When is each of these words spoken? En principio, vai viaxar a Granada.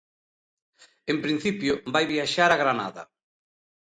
En 1.11 1.17
principio, 1.25 1.73
vai 1.93 2.05
viaxar 2.13 2.49
a 2.51 2.59
Granada. 2.63 3.03